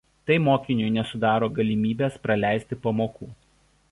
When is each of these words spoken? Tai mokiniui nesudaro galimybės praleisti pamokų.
Tai 0.29 0.35
mokiniui 0.45 0.93
nesudaro 0.95 1.51
galimybės 1.59 2.17
praleisti 2.25 2.79
pamokų. 2.87 3.33